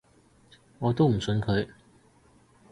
[0.79, 1.69] 我都唔信佢